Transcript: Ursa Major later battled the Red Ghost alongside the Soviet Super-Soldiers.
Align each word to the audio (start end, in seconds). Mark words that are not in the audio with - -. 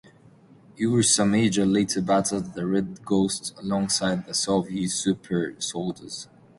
Ursa 0.81 1.27
Major 1.27 1.63
later 1.63 2.01
battled 2.01 2.55
the 2.55 2.65
Red 2.65 3.05
Ghost 3.05 3.53
alongside 3.59 4.25
the 4.25 4.33
Soviet 4.33 4.89
Super-Soldiers. 4.89 6.27